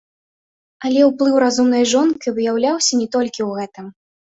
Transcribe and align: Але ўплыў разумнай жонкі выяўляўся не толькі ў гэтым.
Але 0.89 1.01
ўплыў 1.11 1.35
разумнай 1.45 1.87
жонкі 1.95 2.37
выяўляўся 2.41 2.93
не 3.07 3.11
толькі 3.15 3.41
ў 3.51 3.73
гэтым. 3.73 3.97